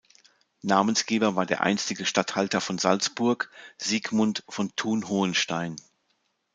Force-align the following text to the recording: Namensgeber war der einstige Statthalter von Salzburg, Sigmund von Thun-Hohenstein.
Namensgeber 0.63 1.35
war 1.35 1.45
der 1.45 1.61
einstige 1.61 2.07
Statthalter 2.07 2.59
von 2.59 2.79
Salzburg, 2.79 3.51
Sigmund 3.77 4.43
von 4.49 4.75
Thun-Hohenstein. 4.75 5.75